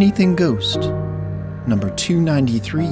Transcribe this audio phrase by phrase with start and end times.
[0.00, 0.78] Anything Ghost,
[1.66, 2.86] number 293.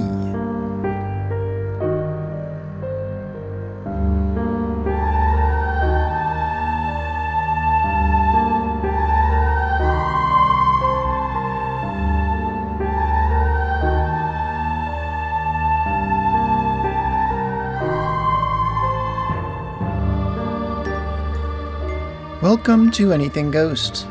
[22.42, 24.08] Welcome to Anything Ghost.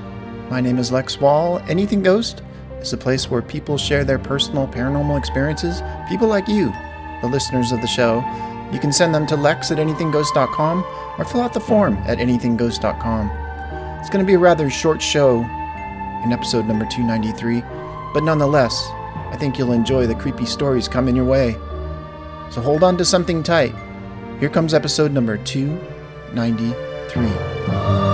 [0.49, 1.59] My name is Lex Wall.
[1.67, 2.41] Anything Ghost
[2.87, 5.81] is a place where people share their personal paranormal experiences.
[6.07, 6.71] People like you,
[7.21, 8.23] the listeners of the show.
[8.71, 10.83] You can send them to lex at anythingghost.com
[11.17, 13.29] or fill out the form at anythingghost.com.
[13.99, 15.39] It's going to be a rather short show
[16.23, 17.61] in episode number 293,
[18.13, 18.87] but nonetheless,
[19.31, 21.53] I think you'll enjoy the creepy stories coming your way.
[22.51, 23.73] So hold on to something tight.
[24.39, 28.04] Here comes episode number 293.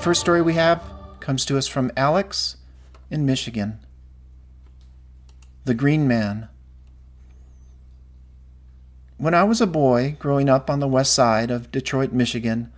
[0.00, 0.82] First story we have
[1.20, 2.56] comes to us from Alex
[3.10, 3.78] in Michigan.
[5.66, 6.48] The Green Man.
[9.18, 12.72] When I was a boy growing up on the west side of Detroit, Michigan,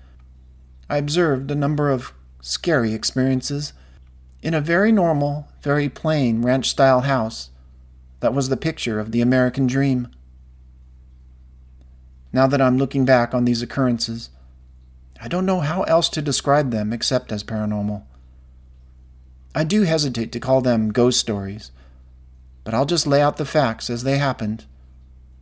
[0.90, 3.72] I observed a number of scary experiences
[4.42, 7.50] in a very normal, very plain ranch style house
[8.18, 10.08] that was the picture of the American dream.
[12.32, 14.30] Now that I'm looking back on these occurrences,
[15.24, 18.02] I don't know how else to describe them except as paranormal.
[19.54, 21.70] I do hesitate to call them ghost stories,
[22.64, 24.64] but I'll just lay out the facts as they happened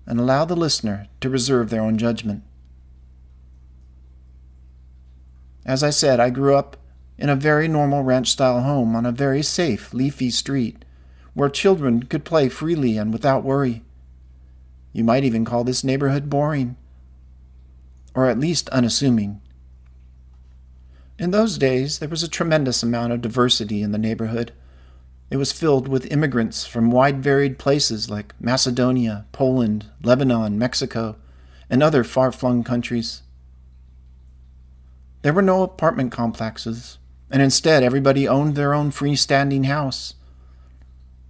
[0.05, 2.43] and allow the listener to reserve their own judgment.
[5.65, 6.77] As I said, I grew up
[7.17, 10.85] in a very normal ranch style home on a very safe, leafy street
[11.33, 13.83] where children could play freely and without worry.
[14.93, 16.77] You might even call this neighborhood boring,
[18.15, 19.41] or at least unassuming.
[21.21, 24.53] In those days, there was a tremendous amount of diversity in the neighborhood.
[25.29, 31.17] It was filled with immigrants from wide varied places like Macedonia, Poland, Lebanon, Mexico,
[31.69, 33.21] and other far flung countries.
[35.21, 36.97] There were no apartment complexes,
[37.31, 40.15] and instead everybody owned their own freestanding house.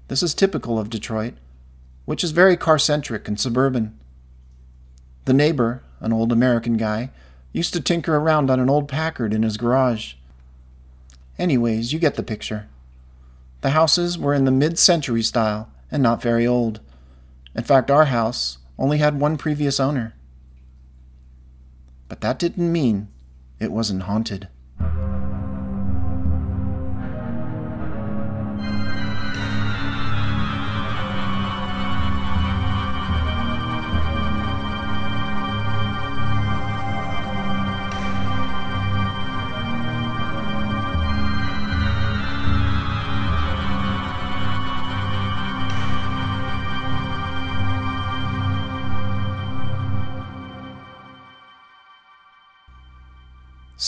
[0.07, 1.35] This is typical of Detroit,
[2.05, 3.99] which is very car centric and suburban.
[5.25, 7.11] The neighbor, an old American guy,
[7.53, 10.15] Used to tinker around on an old Packard in his garage.
[11.39, 12.69] Anyways, you get the picture.
[13.63, 16.81] The houses were in the mid century style and not very old.
[17.55, 20.15] In fact, our house only had one previous owner.
[22.09, 23.09] But that didn't mean
[23.59, 24.49] it wasn't haunted.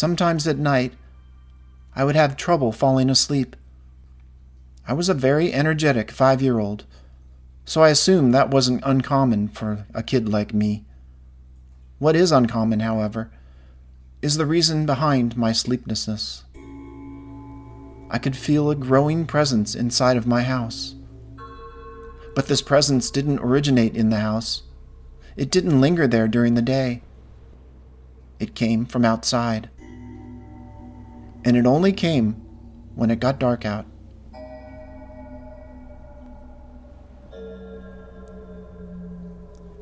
[0.02, 0.94] Sometimes at night,
[1.94, 3.54] I would have trouble falling asleep.
[4.84, 6.86] I was a very energetic five year old,
[7.64, 10.84] so I assumed that wasn't uncommon for a kid like me.
[12.00, 13.30] What is uncommon, however,
[14.22, 16.42] is the reason behind my sleeplessness.
[18.10, 20.96] I could feel a growing presence inside of my house.
[22.34, 24.62] But this presence didn't originate in the house.
[25.36, 27.02] It didn't linger there during the day.
[28.40, 29.70] It came from outside
[31.44, 32.32] and it only came
[32.94, 33.86] when it got dark out.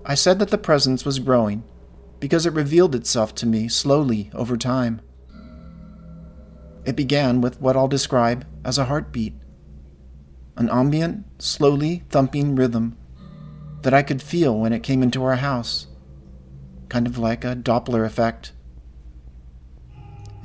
[0.05, 1.63] I said that the presence was growing
[2.19, 5.01] because it revealed itself to me slowly over time.
[6.85, 9.35] It began with what I'll describe as a heartbeat,
[10.57, 12.97] an ambient, slowly thumping rhythm
[13.83, 15.87] that I could feel when it came into our house,
[16.89, 18.53] kind of like a Doppler effect.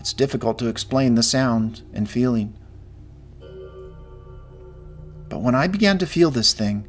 [0.05, 2.55] It's difficult to explain the sound and feeling.
[5.29, 6.87] But when I began to feel this thing,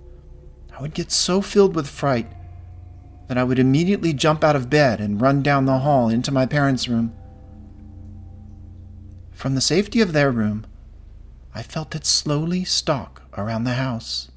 [0.76, 2.30] I would get so filled with fright
[3.28, 6.44] that I would immediately jump out of bed and run down the hall into my
[6.44, 7.14] parents' room.
[9.32, 10.66] From the safety of their room,
[11.54, 14.30] I felt it slowly stalk around the house.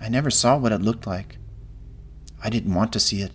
[0.00, 1.36] I never saw what it looked like.
[2.42, 3.32] I didn't want to see it.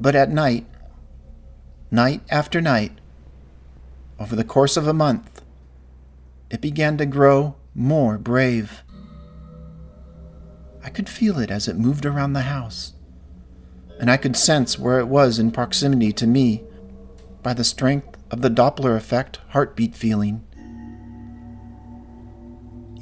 [0.00, 0.66] But at night,
[1.90, 2.92] night after night,
[4.18, 5.42] over the course of a month,
[6.50, 8.82] it began to grow more brave.
[10.84, 12.94] I could feel it as it moved around the house,
[14.00, 16.62] and I could sense where it was in proximity to me
[17.42, 20.44] by the strength of the Doppler effect heartbeat feeling.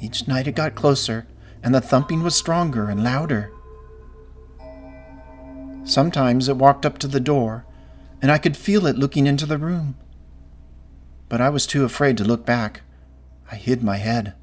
[0.01, 1.27] Each night it got closer,
[1.63, 3.51] and the thumping was stronger and louder.
[5.87, 7.65] Sometimes it walked up to the door,
[8.21, 9.95] and I could feel it looking into the room.
[11.29, 12.81] But I was too afraid to look back.
[13.49, 14.33] I hid my head.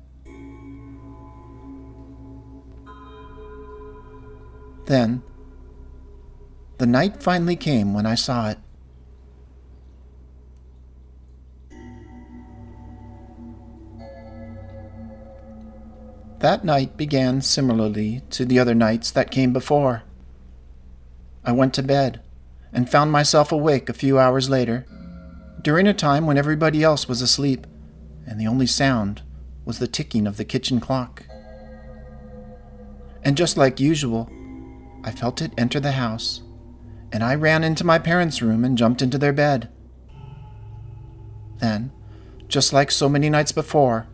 [4.87, 5.23] Then,
[6.79, 8.59] the night finally came when I saw it.
[16.39, 20.05] That night began similarly to the other nights that came before.
[21.45, 22.21] I went to bed
[22.73, 24.87] and found myself awake a few hours later,
[25.63, 27.67] during a time when everybody else was asleep,
[28.27, 29.23] and the only sound
[29.65, 31.25] was the ticking of the kitchen clock.
[33.23, 34.31] And just like usual,
[35.05, 36.43] I felt it enter the house,
[37.13, 39.69] and I ran into my parents' room and jumped into their bed.
[41.59, 41.93] Then,
[42.49, 44.07] just like so many nights before,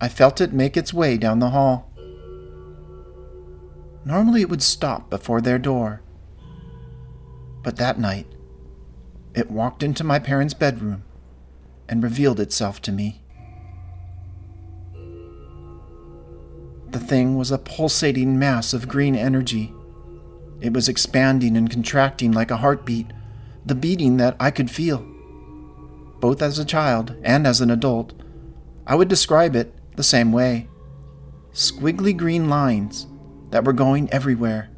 [0.00, 1.91] I felt it make its way down the hall.
[4.04, 6.02] Normally it would stop before their door.
[7.62, 8.26] But that night,
[9.34, 11.04] it walked into my parents' bedroom
[11.88, 13.22] and revealed itself to me.
[16.90, 19.72] The thing was a pulsating mass of green energy.
[20.60, 23.12] It was expanding and contracting like a heartbeat,
[23.64, 25.06] the beating that I could feel.
[26.20, 28.12] Both as a child and as an adult,
[28.86, 30.68] I would describe it the same way.
[31.52, 33.06] Squiggly green lines
[33.52, 34.68] that were going everywhere.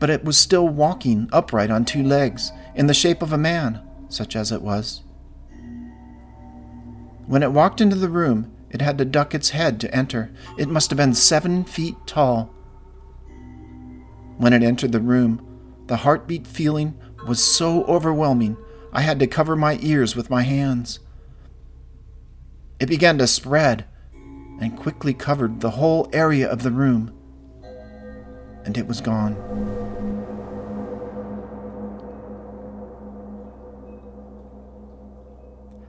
[0.00, 3.80] But it was still walking upright on two legs, in the shape of a man,
[4.08, 5.02] such as it was.
[7.26, 10.32] When it walked into the room, it had to duck its head to enter.
[10.58, 12.46] It must have been seven feet tall.
[14.36, 15.40] When it entered the room,
[15.86, 18.56] the heartbeat feeling was so overwhelming
[18.92, 20.98] I had to cover my ears with my hands.
[22.80, 23.84] It began to spread,
[24.60, 27.13] and quickly covered the whole area of the room,
[28.64, 29.34] and it was gone.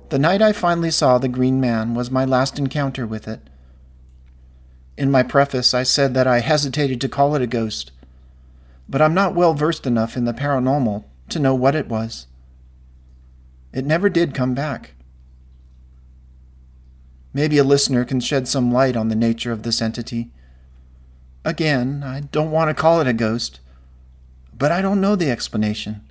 [0.10, 3.42] The night I finally saw the Green Man was my last encounter with it.
[4.98, 7.92] In my preface, I said that I hesitated to call it a ghost,
[8.88, 12.28] but I'm not well versed enough in the paranormal to know what it was.
[13.74, 14.94] It never did come back.
[17.34, 20.32] Maybe a listener can shed some light on the nature of this entity.
[21.46, 23.60] Again, I don't want to call it a ghost,
[24.58, 26.02] but I don't know the explanation.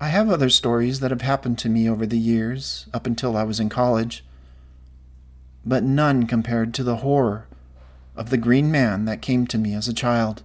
[0.00, 3.42] I have other stories that have happened to me over the years, up until I
[3.42, 4.24] was in college,
[5.66, 7.48] but none compared to the horror
[8.14, 10.44] of the green man that came to me as a child.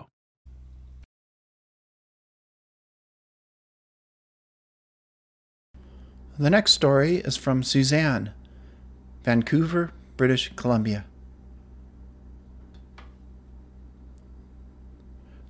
[6.41, 8.33] The next story is from Suzanne,
[9.23, 11.05] Vancouver, British Columbia.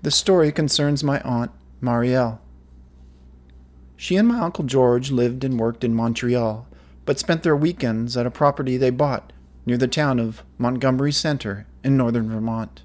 [0.01, 2.39] The story concerns my aunt, Marielle.
[3.95, 6.67] She and my Uncle George lived and worked in Montreal,
[7.05, 9.31] but spent their weekends at a property they bought
[9.65, 12.81] near the town of Montgomery Center in northern Vermont.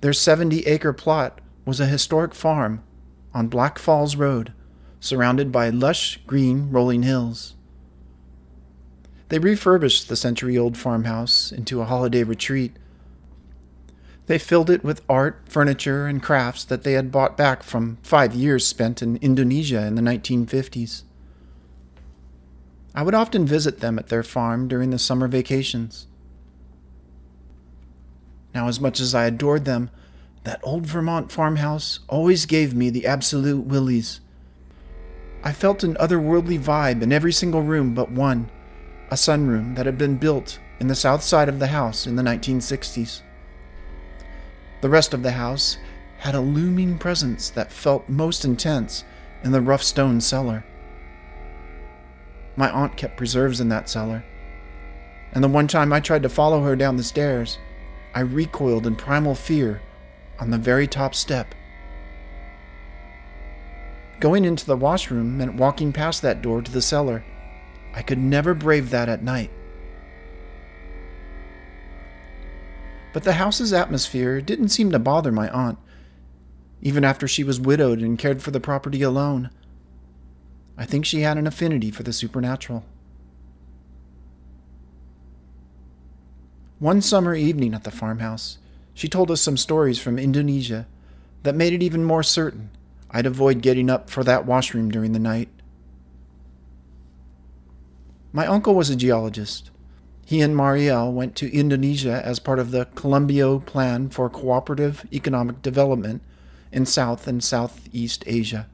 [0.00, 2.82] Their 70 acre plot was a historic farm
[3.32, 4.52] on Black Falls Road
[5.02, 7.54] surrounded by lush green rolling hills.
[9.30, 12.76] They refurbished the century old farmhouse into a holiday retreat.
[14.26, 18.32] They filled it with art, furniture, and crafts that they had bought back from five
[18.32, 21.02] years spent in Indonesia in the 1950s.
[22.94, 26.06] I would often visit them at their farm during the summer vacations.
[28.54, 29.90] Now, as much as I adored them,
[30.44, 34.20] that old Vermont farmhouse always gave me the absolute willies.
[35.44, 38.50] I felt an otherworldly vibe in every single room but one,
[39.10, 42.22] a sunroom that had been built in the south side of the house in the
[42.22, 43.22] 1960s.
[44.80, 45.78] The rest of the house
[46.18, 49.04] had a looming presence that felt most intense
[49.42, 50.64] in the rough stone cellar.
[52.54, 54.24] My aunt kept preserves in that cellar,
[55.32, 57.58] and the one time I tried to follow her down the stairs,
[58.14, 59.80] I recoiled in primal fear
[60.38, 61.54] on the very top step.
[64.22, 67.24] Going into the washroom meant walking past that door to the cellar.
[67.92, 69.50] I could never brave that at night.
[73.12, 75.76] But the house's atmosphere didn't seem to bother my aunt,
[76.80, 79.50] even after she was widowed and cared for the property alone.
[80.78, 82.84] I think she had an affinity for the supernatural.
[86.78, 88.58] One summer evening at the farmhouse,
[88.94, 90.86] she told us some stories from Indonesia
[91.42, 92.70] that made it even more certain
[93.12, 95.48] I'd avoid getting up for that washroom during the night.
[98.32, 99.70] My uncle was a geologist.
[100.24, 105.60] He and Marielle went to Indonesia as part of the Colombo Plan for Cooperative Economic
[105.60, 106.22] Development
[106.72, 108.68] in South and Southeast Asia.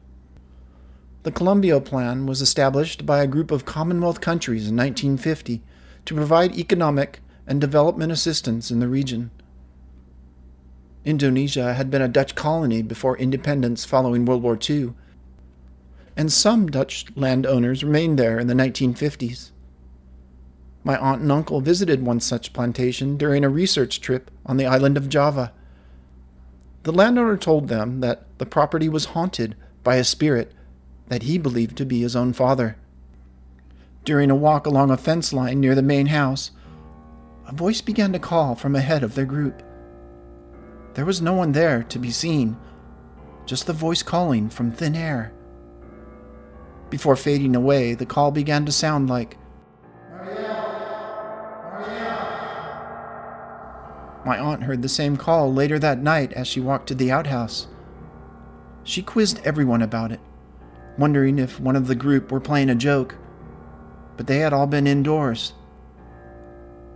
[1.25, 5.62] The Colombo Plan was established by a group of Commonwealth countries in 1950
[6.04, 9.33] to provide economic and development assistance in the region.
[11.08, 14.92] Indonesia had been a Dutch colony before independence following World War II,
[16.14, 19.50] and some Dutch landowners remained there in the 1950s.
[20.84, 24.98] My aunt and uncle visited one such plantation during a research trip on the island
[24.98, 25.54] of Java.
[26.82, 30.52] The landowner told them that the property was haunted by a spirit
[31.06, 32.76] that he believed to be his own father.
[34.04, 36.50] During a walk along a fence line near the main house,
[37.46, 39.62] a voice began to call from ahead of their group.
[40.98, 42.56] There was no one there to be seen,
[43.46, 45.32] just the voice calling from thin air.
[46.90, 49.38] Before fading away, the call began to sound like,
[54.26, 57.68] My aunt heard the same call later that night as she walked to the outhouse.
[58.82, 60.20] She quizzed everyone about it,
[60.98, 63.14] wondering if one of the group were playing a joke,
[64.16, 65.52] but they had all been indoors.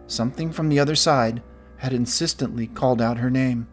[0.09, 1.41] Something from the other side
[1.77, 3.69] had insistently called out her name.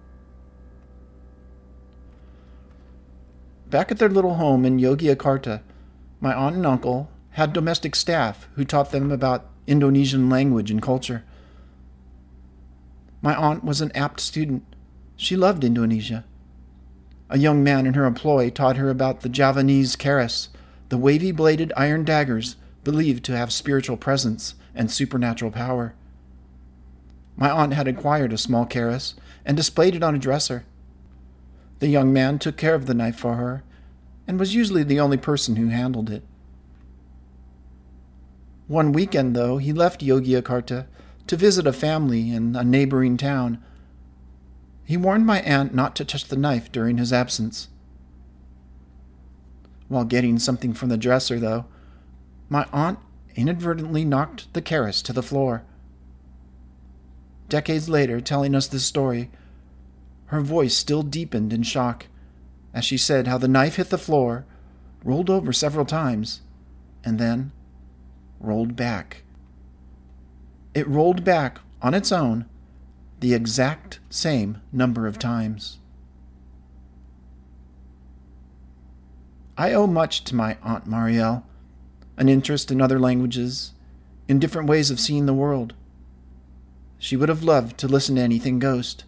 [3.70, 5.62] Back at their little home in Yogyakarta,
[6.20, 11.24] my aunt and uncle had domestic staff who taught them about Indonesian language and culture.
[13.22, 14.64] My aunt was an apt student.
[15.16, 16.26] She loved Indonesia.
[17.30, 20.48] A young man in her employ taught her about the Javanese keris,
[20.90, 25.94] the wavy bladed iron daggers believed to have spiritual presence and supernatural power.
[27.36, 29.14] My aunt had acquired a small keris
[29.46, 30.66] and displayed it on a dresser.
[31.80, 33.64] The young man took care of the knife for her
[34.28, 36.24] and was usually the only person who handled it.
[38.68, 40.86] One weekend, though, he left Yogyakarta
[41.26, 43.64] to visit a family in a neighboring town.
[44.86, 47.70] He warned my aunt not to touch the knife during his absence.
[49.88, 51.66] While getting something from the dresser, though,
[52.48, 53.00] my aunt
[53.36, 55.64] inadvertently knocked the keris to the floor.
[57.48, 59.32] Decades later, telling us this story,
[60.30, 62.08] her voice still deepened in shock
[62.74, 64.46] as she said how the knife hit the floor,
[65.04, 66.42] rolled over several times,
[67.04, 67.52] and then
[68.40, 69.24] rolled back
[70.74, 72.46] it rolled back on its own
[73.20, 75.80] the exact same number of times.
[79.58, 81.44] I owe much to my Aunt Marielle,
[82.18, 83.74] an interest in other languages,
[84.30, 85.74] in different ways of seeing the world.
[86.98, 89.04] She would have loved to listen to anything ghost.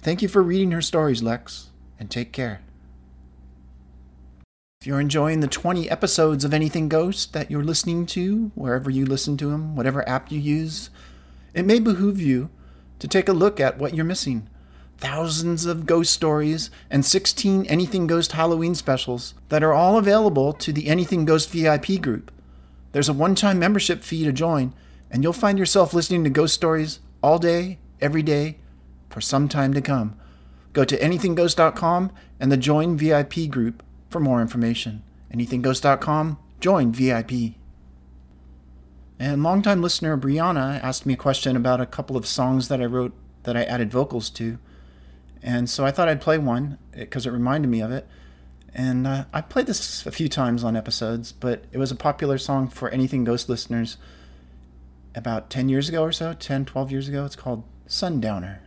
[0.00, 2.60] Thank you for reading her stories, Lex, and take care.
[4.80, 9.04] If you're enjoying the 20 episodes of Anything Ghost that you're listening to, wherever you
[9.04, 10.90] listen to them, whatever app you use,
[11.52, 12.48] it may behoove you
[13.00, 14.48] to take a look at what you're missing.
[14.98, 20.72] Thousands of ghost stories and 16 Anything Ghost Halloween specials that are all available to
[20.72, 22.30] the Anything Ghost VIP group.
[22.92, 24.74] There's a one time membership fee to join,
[25.10, 28.58] and you'll find yourself listening to ghost stories all day, every day,
[29.08, 30.18] for some time to come.
[30.72, 35.02] Go to anythingghost.com and the Join VIP group for more information.
[35.32, 37.54] AnythingGhost.com, join VIP.
[39.18, 42.86] And longtime listener Brianna asked me a question about a couple of songs that I
[42.86, 43.12] wrote
[43.42, 44.58] that I added vocals to.
[45.42, 48.06] And so I thought I'd play one because it reminded me of it.
[48.74, 52.38] And uh, I played this a few times on episodes, but it was a popular
[52.38, 53.96] song for Anything Ghost listeners
[55.14, 57.24] about 10 years ago or so, 10, 12 years ago.
[57.24, 58.60] It's called Sundowner.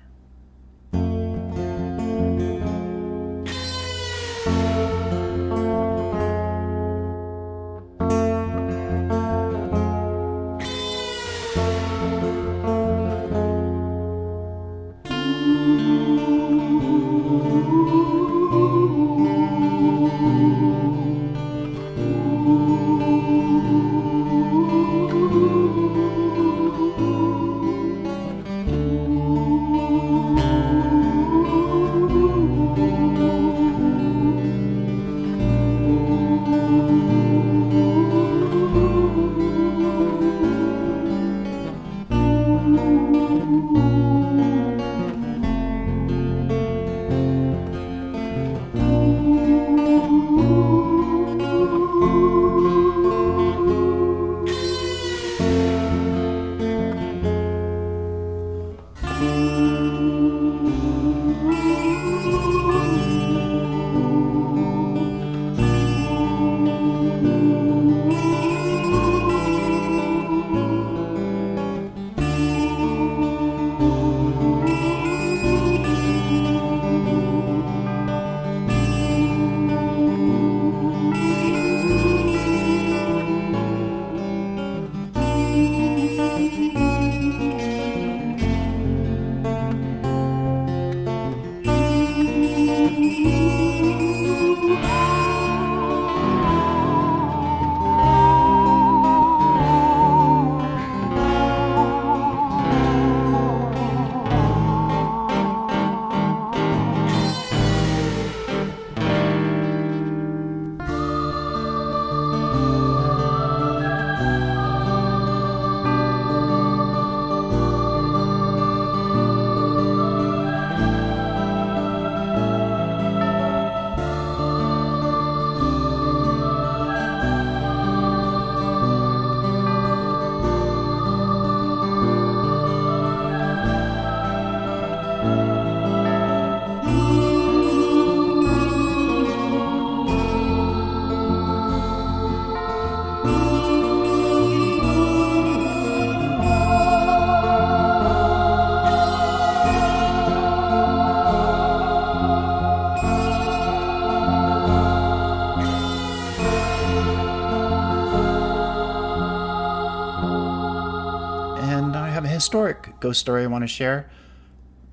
[163.00, 164.09] Ghost story I want to share.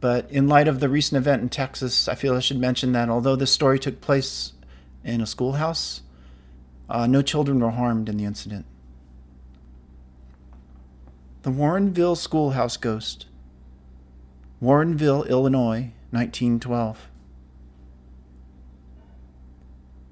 [0.01, 3.09] But in light of the recent event in Texas, I feel I should mention that
[3.09, 4.53] although this story took place
[5.03, 6.03] in a schoolhouse,
[6.89, 8.65] uh, no children were harmed in the incident.
[11.43, 13.27] The Warrenville Schoolhouse Ghost.
[14.63, 17.09] Warrenville, Illinois, 1912.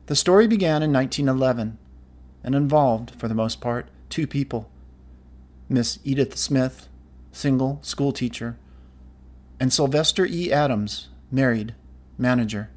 [0.07, 1.79] The story began in 1911
[2.45, 4.71] and involved, for the most part, two people
[5.69, 6.89] Miss Edith Smith,
[7.37, 8.57] single, school teacher,
[9.61, 10.51] and Sylvester E.
[10.51, 11.75] Adams, married,
[12.17, 12.71] manager.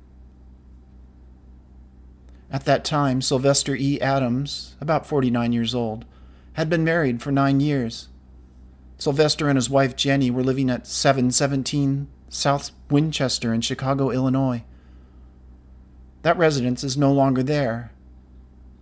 [2.51, 3.99] At that time, Sylvester E.
[4.01, 6.05] Adams, about 49 years old,
[6.53, 8.09] had been married for nine years.
[8.97, 14.63] Sylvester and his wife Jenny were living at 717 South Winchester in Chicago, Illinois.
[16.23, 17.91] That residence is no longer there.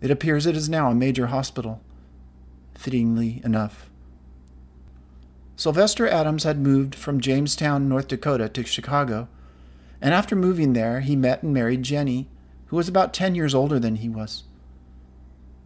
[0.02, 1.82] It appears it is now a major hospital,
[2.74, 3.90] fittingly enough.
[5.58, 9.28] Sylvester Adams had moved from Jamestown, North Dakota to Chicago,
[10.00, 12.30] and after moving there, he met and married Jenny,
[12.68, 14.44] who was about 10 years older than he was.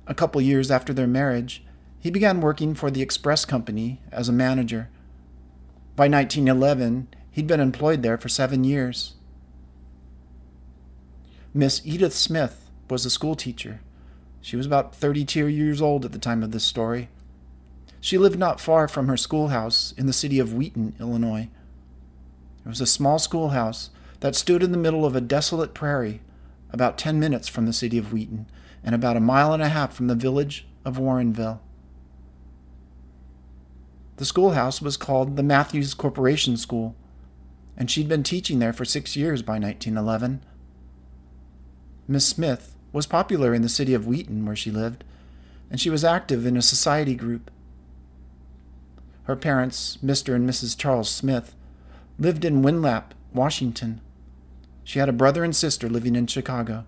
[0.08, 1.66] A couple years after their marriage,
[2.00, 4.90] he began working for the Express Company as a manager.
[5.98, 9.16] By 1911, he'd been employed there for seven years.
[11.54, 13.82] Miss Edith Smith was a schoolteacher.
[14.40, 17.10] She was about 32 years old at the time of this story.
[18.02, 21.50] She lived not far from her schoolhouse in the city of Wheaton, Illinois.
[22.66, 26.22] It was a small schoolhouse that stood in the middle of a desolate prairie,
[26.72, 28.48] about 10 minutes from the city of Wheaton
[28.84, 31.60] and about a mile and a half from the village of Warrenville.
[34.18, 36.96] The schoolhouse was called the Matthews Corporation School,
[37.78, 40.44] and she'd been teaching there for six years by 1911.
[42.08, 45.04] Miss Smith was popular in the city of Wheaton, where she lived,
[45.70, 47.50] and she was active in a society group.
[49.24, 50.36] Her parents, Mr.
[50.36, 50.78] and Mrs.
[50.78, 51.56] Charles Smith,
[52.18, 54.02] lived in Winlap, Washington.
[54.84, 56.86] She had a brother and sister living in Chicago.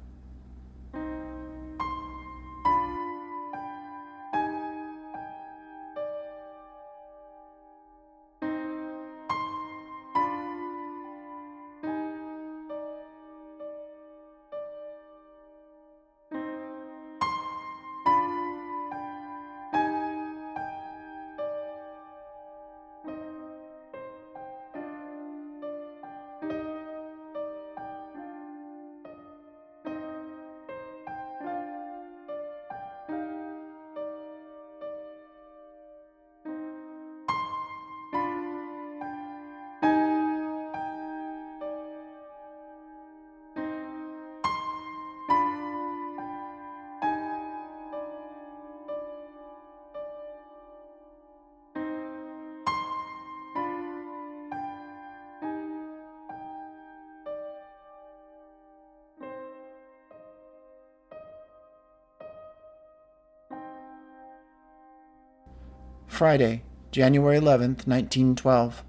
[66.14, 68.84] Friday, January 11th, 1912.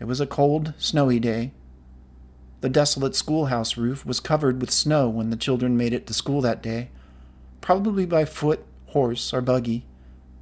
[0.00, 1.52] It was a cold, snowy day.
[2.60, 6.40] The desolate schoolhouse roof was covered with snow when the children made it to school
[6.40, 6.90] that day,
[7.60, 9.86] probably by foot, horse, or buggy,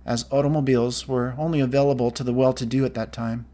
[0.07, 3.45] as automobiles were only available to the well to do at that time.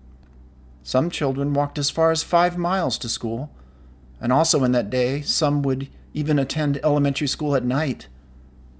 [0.85, 3.51] Some children walked as far as five miles to school,
[4.21, 8.07] and also in that day, some would even attend elementary school at night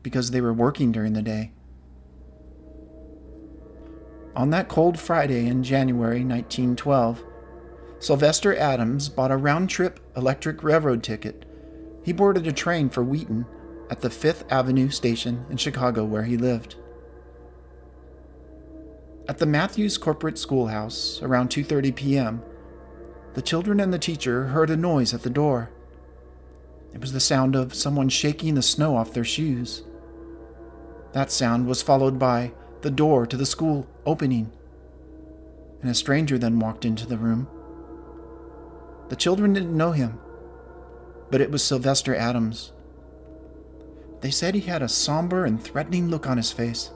[0.05, 1.51] because they were working during the day.
[4.37, 7.25] On that cold Friday in January 1912,
[7.99, 11.45] Sylvester Adams bought a round trip electric railroad ticket.
[12.05, 13.45] He boarded a train for Wheaton
[13.91, 16.77] at the Fifth Avenue station in Chicago where he lived.
[19.29, 22.43] At the Matthews Corporate Schoolhouse around 2:30 p.m.,
[23.35, 25.71] the children and the teacher heard a noise at the door.
[26.95, 29.83] It was the sound of someone shaking the snow off their shoes.
[31.13, 34.51] That sound was followed by the door to the school opening,
[35.83, 37.49] and a stranger then walked into the room.
[39.09, 40.19] The children didn't know him,
[41.31, 42.73] but it was Sylvester Adams.
[44.21, 46.91] They said he had a somber and threatening look on his face,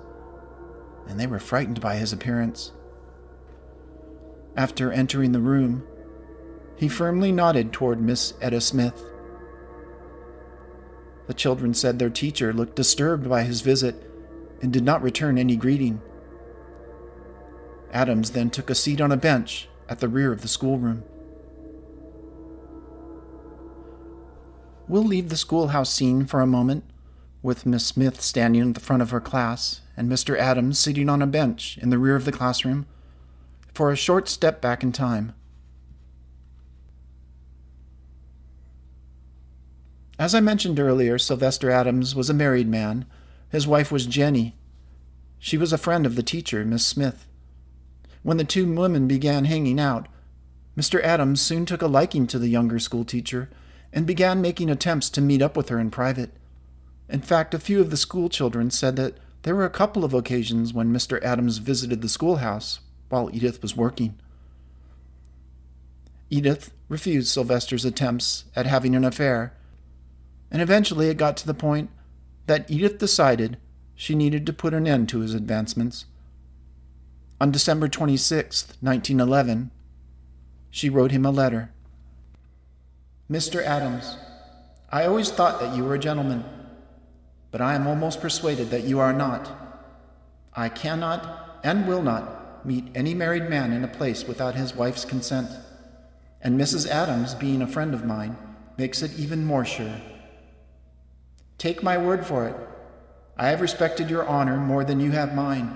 [1.09, 2.73] and they were frightened by his appearance.
[4.57, 5.85] After entering the room,
[6.77, 9.03] he firmly nodded toward Miss Etta Smith.
[11.27, 14.11] The children said their teacher looked disturbed by his visit
[14.63, 16.01] and did not return any greeting.
[17.93, 21.05] Adams then took a seat on a bench at the rear of the schoolroom.
[24.89, 26.85] We'll leave the schoolhouse scene for a moment,
[27.43, 30.37] with Miss Smith standing at the front of her class and Mr.
[30.37, 32.87] Adams sitting on a bench in the rear of the classroom,
[33.73, 35.35] for a short step back in time.
[40.19, 43.05] As I mentioned earlier, Sylvester Adams was a married man.
[43.55, 44.57] His wife was Jenny.
[45.39, 47.25] She was a friend of the teacher, Miss Smith.
[48.25, 50.09] When the two women began hanging out,
[50.77, 51.01] Mr.
[51.01, 53.49] Adams soon took a liking to the younger schoolteacher
[53.93, 56.33] and began making attempts to meet up with her in private.
[57.09, 60.13] In fact, a few of the school children said that there were a couple of
[60.13, 61.23] occasions when Mr.
[61.23, 64.19] Adams visited the schoolhouse while Edith was working.
[66.29, 69.55] Edith refused Sylvester's attempts at having an affair,
[70.51, 71.91] and eventually it got to the point
[72.47, 73.59] that Edith decided
[73.95, 76.07] she needed to put an end to his advancements.
[77.41, 79.71] On December 26, 1911,
[80.71, 81.71] she wrote him a letter.
[83.31, 83.63] Mr.
[83.63, 84.17] Adams,
[84.91, 86.45] I always thought that you were a gentleman,
[87.51, 89.51] but I am almost persuaded that you are not.
[90.55, 95.05] I cannot and will not meet any married man in a place without his wife's
[95.05, 95.51] consent,
[96.41, 96.89] and Mrs.
[96.89, 98.37] Adams, being a friend of mine,
[98.77, 100.01] makes it even more sure.
[101.59, 102.57] Take my word for it.
[103.37, 105.75] I have respected your honor more than you have mine.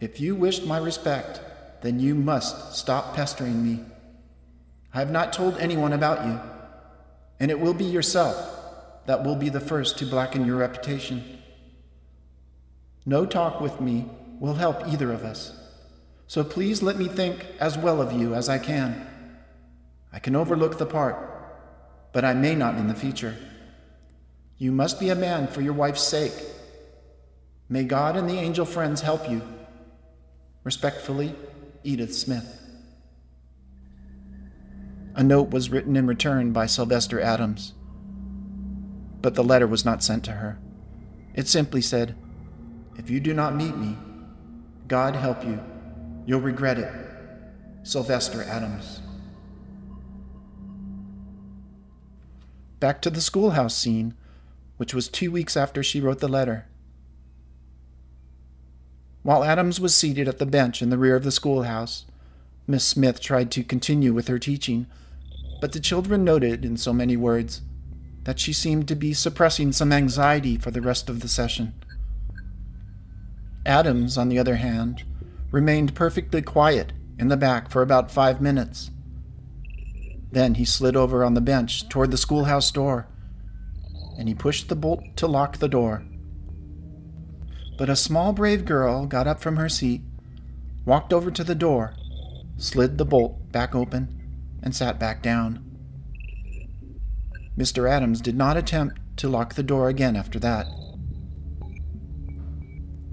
[0.00, 1.40] If you wished my respect,
[1.82, 3.84] then you must stop pestering me.
[4.92, 6.40] I have not told anyone about you,
[7.40, 8.36] and it will be yourself
[9.06, 11.42] that will be the first to blacken your reputation.
[13.04, 14.06] No talk with me
[14.40, 15.58] will help either of us,
[16.26, 19.06] so please let me think as well of you as I can.
[20.12, 21.16] I can overlook the part,
[22.12, 23.36] but I may not in the future.
[24.58, 26.32] You must be a man for your wife's sake.
[27.68, 29.42] May God and the angel friends help you.
[30.62, 31.34] Respectfully,
[31.82, 32.60] Edith Smith.
[35.16, 37.74] A note was written in return by Sylvester Adams.
[39.20, 40.58] But the letter was not sent to her.
[41.34, 42.14] It simply said,
[42.96, 43.96] If you do not meet me,
[44.88, 45.60] God help you.
[46.26, 46.92] You'll regret it.
[47.82, 49.00] Sylvester Adams.
[52.80, 54.14] Back to the schoolhouse scene,
[54.76, 56.66] which was two weeks after she wrote the letter.
[59.22, 62.04] While Adams was seated at the bench in the rear of the schoolhouse,
[62.66, 64.86] Miss Smith tried to continue with her teaching
[65.64, 67.62] but the children noted, in so many words,
[68.24, 71.72] that she seemed to be suppressing some anxiety for the rest of the session.
[73.64, 75.04] Adams, on the other hand,
[75.50, 78.90] remained perfectly quiet in the back for about five minutes.
[80.30, 83.06] Then he slid over on the bench toward the schoolhouse door,
[84.16, 86.04] and he pushed the bolt to lock the door.
[87.76, 90.02] But a small, brave girl got up from her seat,
[90.84, 91.94] walked over to the door,
[92.56, 94.20] slid the bolt back open,
[94.62, 95.64] and sat back down.
[97.58, 97.88] Mr.
[97.88, 100.66] Adams did not attempt to lock the door again after that.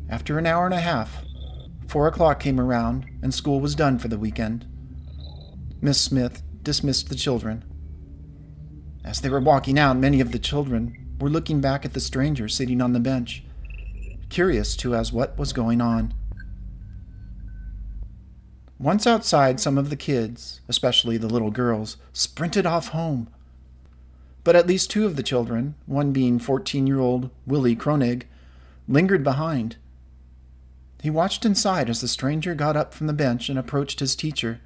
[0.10, 1.24] After an hour and a half,
[1.88, 4.66] four o'clock came around and school was done for the weekend.
[5.80, 7.64] Miss Smith dismissed the children.
[9.04, 12.48] As they were walking out, many of the children were looking back at the stranger
[12.48, 13.44] sitting on the bench,
[14.30, 16.14] curious to as what was going on.
[18.80, 23.28] Once outside, some of the kids, especially the little girls, sprinted off home.
[24.44, 28.24] But at least two of the children, one being 14 year old Willie Kronig,
[28.88, 29.78] lingered behind.
[31.02, 34.62] He watched inside as the stranger got up from the bench and approached his teacher,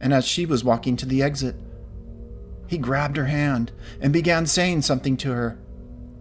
[0.00, 1.56] and as she was walking to the exit.
[2.68, 5.58] He grabbed her hand and began saying something to her.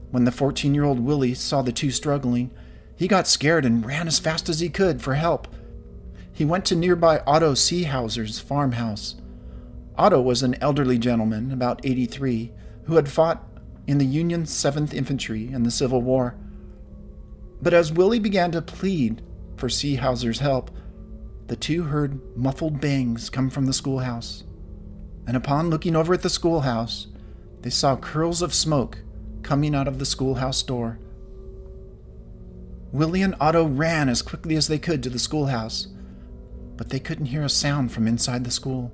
[0.10, 2.49] When the 14 year old Willie saw the two struggling,
[2.95, 5.47] he got scared and ran as fast as he could for help
[6.38, 9.15] he went to nearby Otto Seehauser's farmhouse.
[9.97, 12.51] Otto was an elderly gentleman, about 83,
[12.83, 13.43] who had fought
[13.88, 16.36] in the Union 7th Infantry in the Civil War.
[17.60, 19.23] But as Willie began to plead
[19.55, 20.69] for Seehauser's help,
[21.47, 24.43] the two heard muffled bangs come from the schoolhouse.
[25.28, 27.08] And upon looking over at the schoolhouse,
[27.62, 29.00] they saw curls of smoke
[29.44, 31.00] coming out of the schoolhouse door.
[32.92, 35.90] Willie and Otto ran as quickly as they could to the schoolhouse
[36.78, 38.94] but they couldn't hear a sound from inside the school.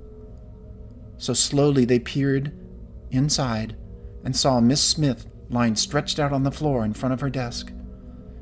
[1.17, 2.57] So slowly they peered
[3.11, 3.75] inside
[4.23, 7.71] and saw Miss Smith lying stretched out on the floor in front of her desk.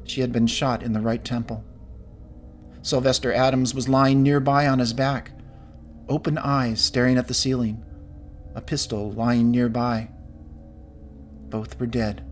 [0.05, 1.63] She had been shot in the right temple.
[2.83, 5.31] Sylvester Adams was lying nearby on his back,
[6.09, 7.83] open eyes staring at the ceiling,
[8.55, 10.09] a pistol lying nearby.
[11.49, 12.25] Both were dead.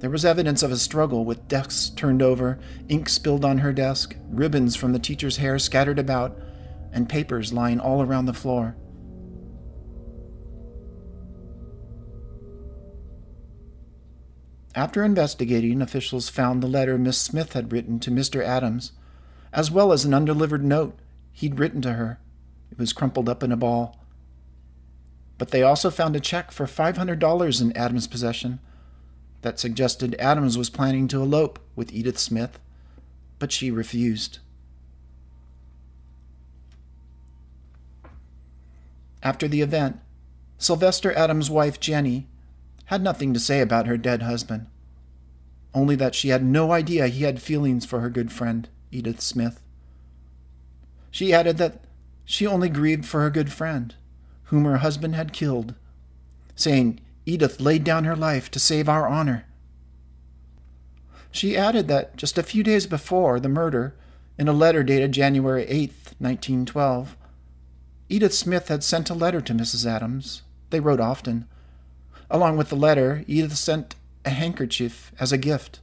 [0.00, 4.16] There was evidence of a struggle with desks turned over, ink spilled on her desk,
[4.28, 6.38] ribbons from the teacher's hair scattered about,
[6.92, 8.76] and papers lying all around the floor.
[14.74, 18.44] After investigating, officials found the letter Miss Smith had written to Mr.
[18.44, 18.92] Adams,
[19.52, 20.98] as well as an undelivered note
[21.34, 22.20] he'd written to her.
[22.70, 24.00] It was crumpled up in a ball.
[25.36, 28.60] But they also found a check for $500 in Adams' possession
[29.42, 32.58] that suggested Adams was planning to elope with Edith Smith,
[33.38, 34.38] but she refused.
[39.22, 40.00] After the event,
[40.56, 42.28] Sylvester Adams' wife, Jenny,
[42.86, 44.66] had nothing to say about her dead husband,
[45.74, 49.63] only that she had no idea he had feelings for her good friend, Edith Smith.
[51.14, 51.84] She added that
[52.24, 53.94] she only grieved for her good friend,
[54.46, 55.76] whom her husband had killed,
[56.56, 59.46] saying Edith laid down her life to save our honor.
[61.30, 63.94] She added that just a few days before the murder,
[64.36, 67.16] in a letter dated January 8, 1912,
[68.08, 69.86] Edith Smith had sent a letter to Mrs.
[69.86, 70.42] Adams.
[70.70, 71.46] They wrote often.
[72.28, 75.78] Along with the letter, Edith sent a handkerchief as a gift,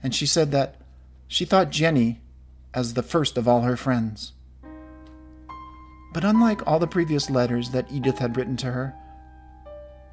[0.00, 0.76] and she said that
[1.26, 2.20] she thought Jenny
[2.72, 4.30] as the first of all her friends.
[6.14, 8.94] But unlike all the previous letters that Edith had written to her,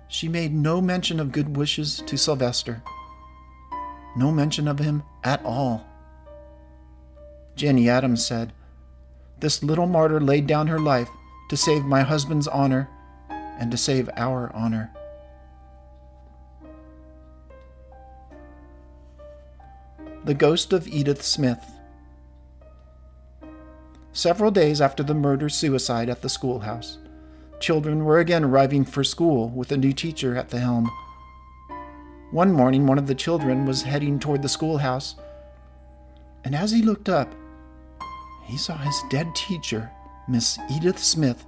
[0.07, 2.81] she made no mention of good wishes to Sylvester.
[4.17, 5.85] No mention of him at all.
[7.55, 8.51] Jenny Adams said,
[9.39, 11.09] This little martyr laid down her life
[11.49, 12.89] to save my husband's honor
[13.29, 14.91] and to save our honor.
[20.25, 21.63] The Ghost of Edith Smith.
[24.13, 26.97] Several days after the murder suicide at the schoolhouse,
[27.61, 30.91] children were again arriving for school with a new teacher at the helm.
[32.31, 35.15] One morning, one of the children was heading toward the schoolhouse,
[36.43, 37.33] and as he looked up,
[38.45, 39.89] he saw his dead teacher,
[40.27, 41.45] Miss Edith Smith,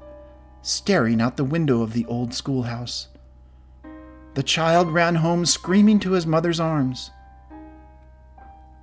[0.62, 3.10] staring out the window of the old schoolhouse.
[4.36, 7.12] The child ran home screaming to his mother's arms.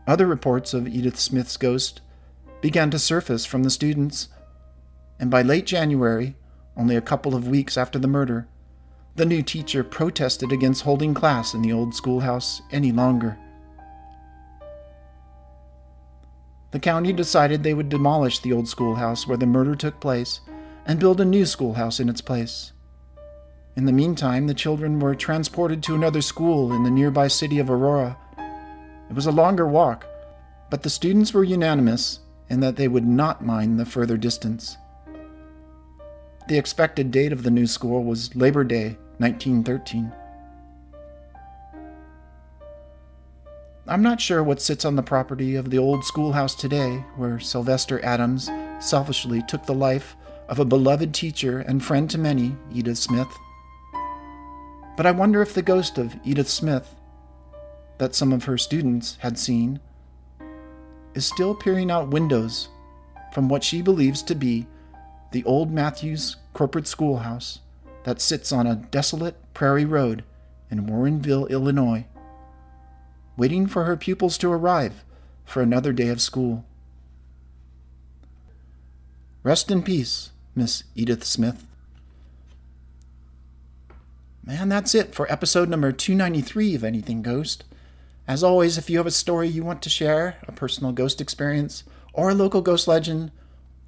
[0.07, 2.03] Other reports of Edith Smith's ghost
[2.61, 4.29] began to surface from the students,
[5.18, 6.37] and by late January,
[6.77, 8.49] only a couple of weeks after the murder,
[9.16, 13.38] the new teacher protested against holding class in the old schoolhouse any longer.
[16.70, 20.40] The county decided they would demolish the old schoolhouse where the murder took place
[20.87, 22.73] and build a new schoolhouse in its place.
[23.77, 27.70] In the meantime, the children were transported to another school in the nearby city of
[27.70, 28.16] Aurora.
[29.09, 30.07] It was a longer walk,
[30.70, 34.76] but the students were unanimous in that they would not mind the further distance.
[36.48, 40.12] The expected date of the new school was Labor Day, 1913.
[43.86, 48.04] I'm not sure what sits on the property of the old schoolhouse today, where Sylvester
[48.04, 50.16] Adams selfishly took the life
[50.48, 53.28] of a beloved teacher and friend to many, Edith Smith.
[54.96, 56.94] But I wonder if the ghost of Edith Smith,
[57.98, 59.80] that some of her students had seen,
[61.14, 62.68] is still peering out windows
[63.33, 64.66] from what she believes to be
[65.33, 67.61] the old Matthews corporate schoolhouse
[68.05, 70.25] that sits on a desolate prairie road
[70.70, 72.07] in Warrenville, Illinois,
[73.37, 75.05] waiting for her pupils to arrive
[75.44, 76.64] for another day of school.
[79.42, 81.64] Rest in peace, Miss Edith Smith.
[84.44, 87.64] Man, that's it for episode number 293 of Anything Ghost.
[88.31, 91.83] As always, if you have a story you want to share, a personal ghost experience,
[92.12, 93.33] or a local ghost legend,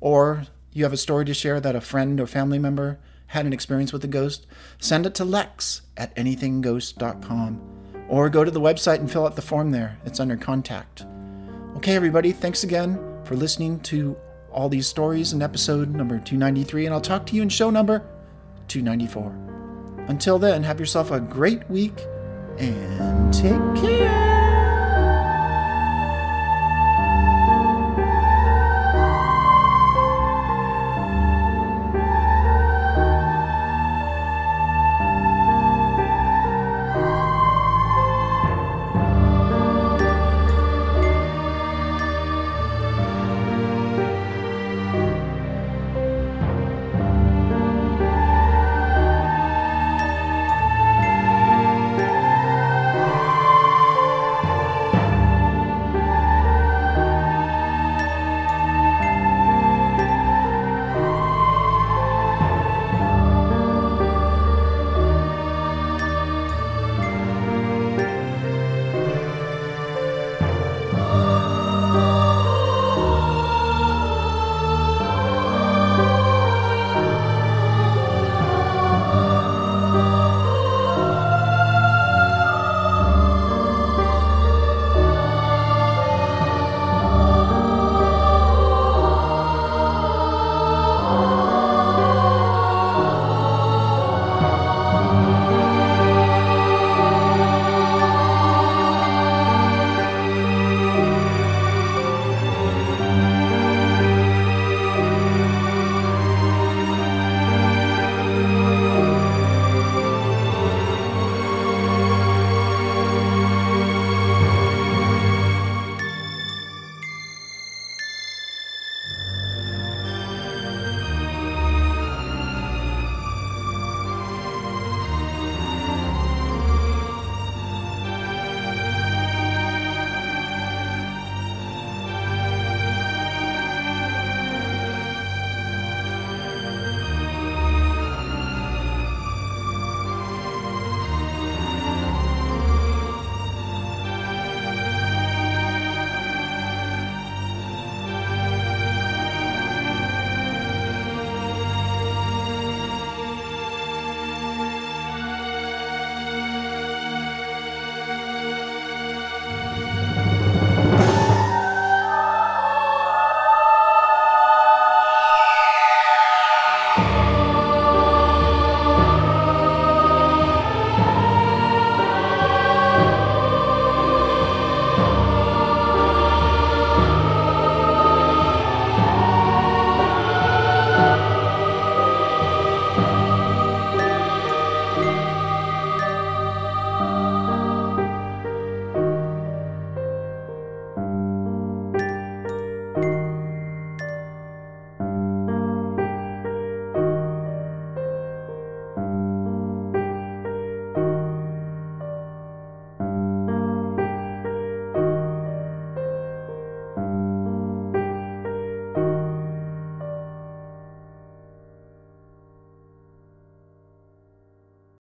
[0.00, 3.52] or you have a story to share that a friend or family member had an
[3.52, 4.48] experience with a ghost,
[4.80, 7.60] send it to lex at anythingghost.com
[8.08, 9.96] or go to the website and fill out the form there.
[10.04, 11.06] It's under contact.
[11.76, 14.16] Okay, everybody, thanks again for listening to
[14.50, 18.00] all these stories in episode number 293, and I'll talk to you in show number
[18.66, 20.06] 294.
[20.08, 21.96] Until then, have yourself a great week
[22.58, 24.31] and take care.